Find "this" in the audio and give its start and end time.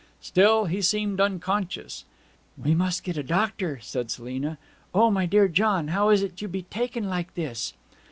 7.35-7.73